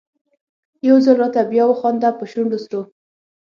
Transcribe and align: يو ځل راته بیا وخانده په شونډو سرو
يو 0.87 0.97
ځل 1.05 1.15
راته 1.21 1.41
بیا 1.51 1.63
وخانده 1.67 2.09
په 2.19 2.25
شونډو 2.31 2.57
سرو 2.65 2.81